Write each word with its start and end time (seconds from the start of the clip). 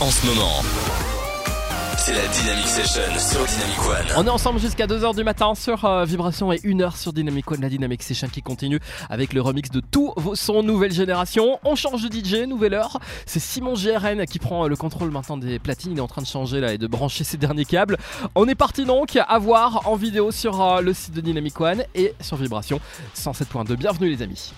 en 0.00 0.10
ce 0.10 0.26
moment. 0.26 0.62
C'est 1.96 2.12
la 2.12 2.26
Dynamic 2.28 2.66
Session 2.66 3.02
sur 3.18 3.44
Dynamic 3.46 3.78
One. 3.88 4.06
On 4.16 4.26
est 4.26 4.30
ensemble 4.30 4.60
jusqu'à 4.60 4.86
2h 4.86 5.16
du 5.16 5.24
matin 5.24 5.54
sur 5.54 5.84
euh, 5.84 6.04
Vibration 6.04 6.52
et 6.52 6.58
1h 6.58 6.96
sur 6.96 7.12
Dynamic 7.12 7.50
One, 7.50 7.62
la 7.62 7.68
Dynamic 7.68 8.02
Session 8.02 8.28
qui 8.28 8.42
continue 8.42 8.78
avec 9.08 9.32
le 9.32 9.40
remix 9.40 9.70
de 9.70 9.80
tous 9.80 10.12
vos 10.16 10.34
sons 10.34 10.62
nouvelle 10.62 10.92
génération. 10.92 11.58
On 11.64 11.74
change 11.74 12.08
de 12.08 12.14
DJ, 12.14 12.46
nouvelle 12.46 12.74
heure. 12.74 12.98
C'est 13.24 13.40
Simon 13.40 13.74
GRN 13.74 14.26
qui 14.26 14.38
prend 14.38 14.64
euh, 14.64 14.68
le 14.68 14.76
contrôle 14.76 15.10
maintenant 15.10 15.36
des 15.36 15.58
platines. 15.58 15.92
Il 15.92 15.98
est 15.98 16.02
en 16.02 16.08
train 16.08 16.22
de 16.22 16.26
changer 16.26 16.60
là 16.60 16.74
et 16.74 16.78
de 16.78 16.86
brancher 16.86 17.24
ses 17.24 17.38
derniers 17.38 17.64
câbles. 17.64 17.96
On 18.34 18.46
est 18.48 18.54
parti 18.54 18.84
donc 18.84 19.16
à 19.16 19.38
voir 19.38 19.88
en 19.88 19.96
vidéo 19.96 20.30
sur 20.30 20.60
euh, 20.60 20.80
le 20.80 20.92
site 20.92 21.14
de 21.14 21.20
Dynamic 21.20 21.60
One 21.60 21.84
et 21.94 22.14
sur 22.20 22.36
Vibration 22.36 22.80
107.2. 23.16 23.76
Bienvenue 23.76 24.10
les 24.10 24.22
amis. 24.22 24.52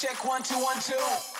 Check 0.00 0.24
one 0.24 0.42
two 0.42 0.54
one 0.54 0.80
two. 0.80 1.39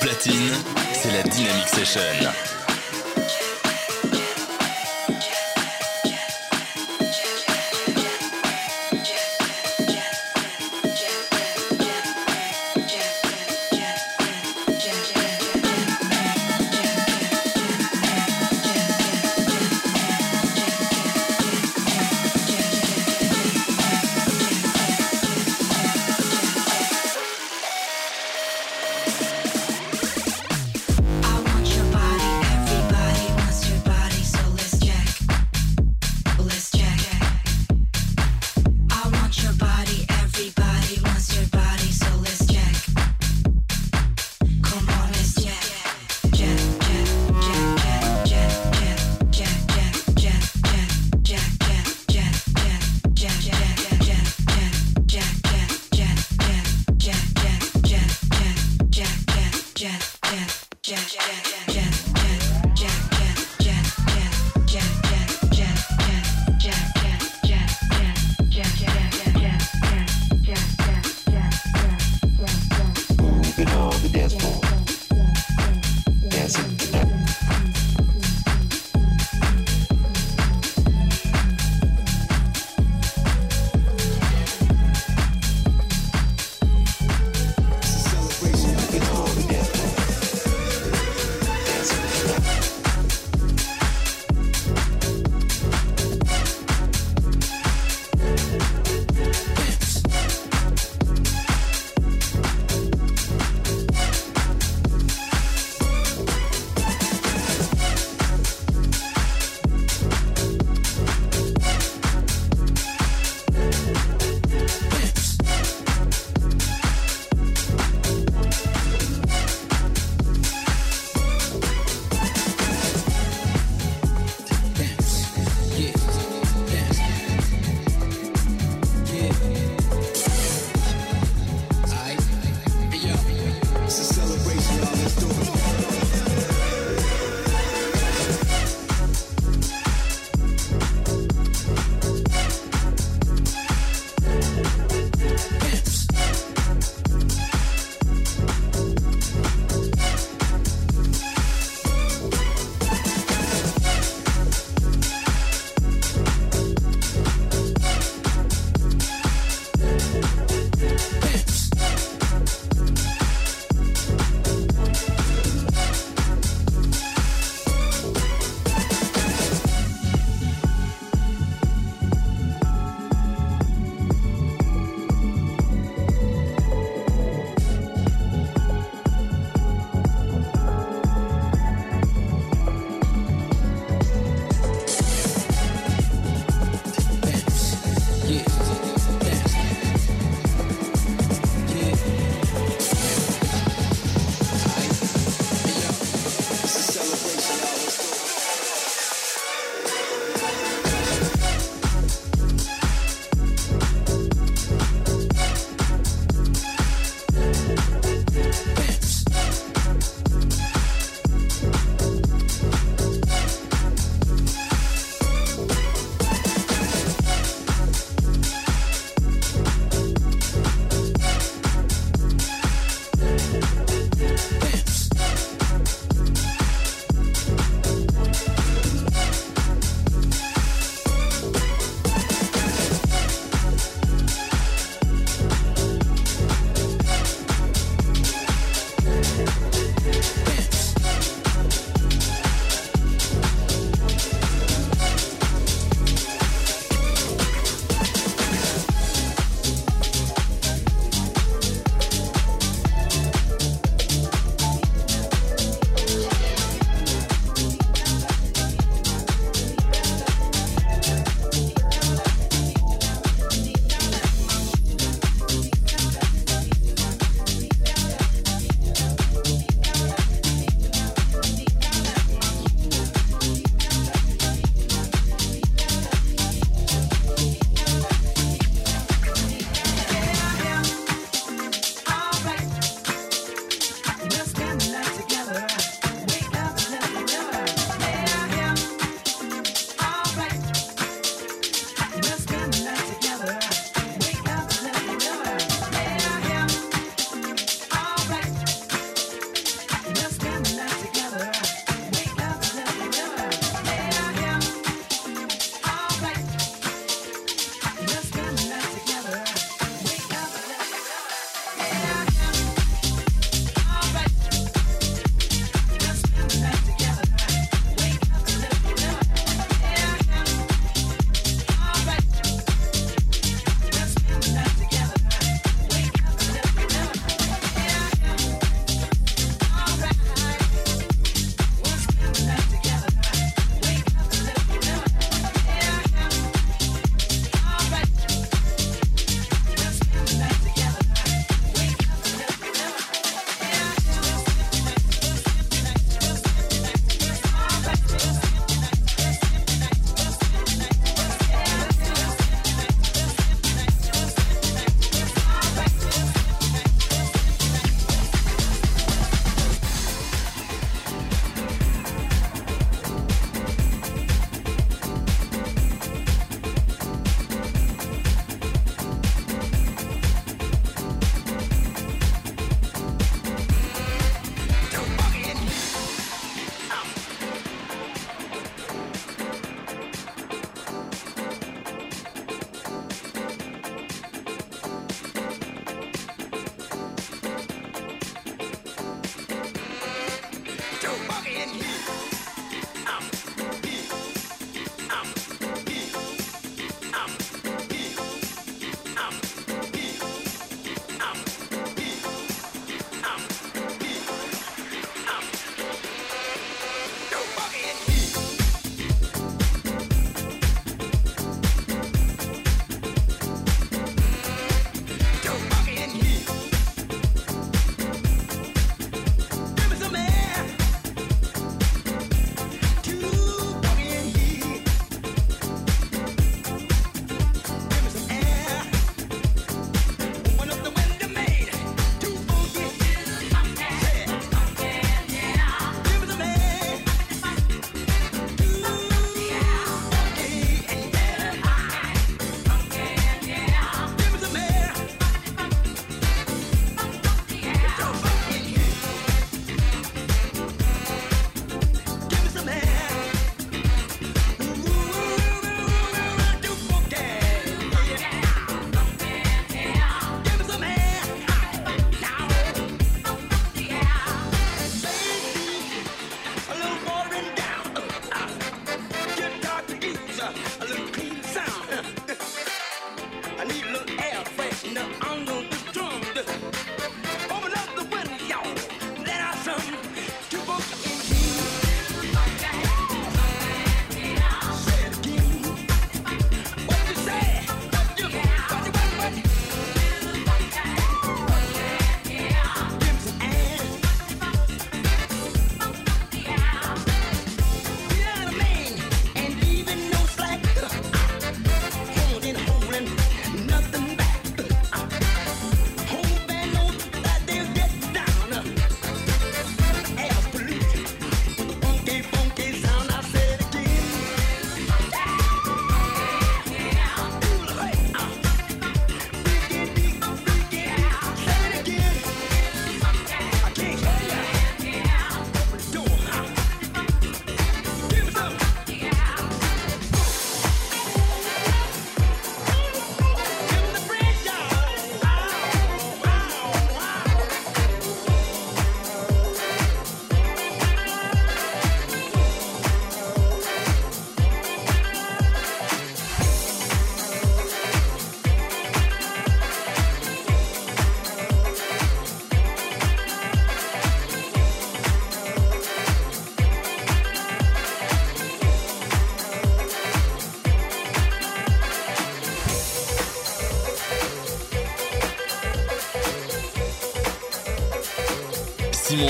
Platine, 0.00 0.52
c'est 0.92 1.12
la 1.12 1.22
Dynamic 1.22 1.68
Session. 1.68 2.00